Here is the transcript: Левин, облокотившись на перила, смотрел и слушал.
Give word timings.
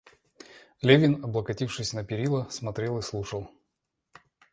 Левин, 0.81 1.23
облокотившись 1.23 1.93
на 1.93 2.03
перила, 2.03 2.47
смотрел 2.49 2.97
и 2.97 3.03
слушал. 3.03 3.51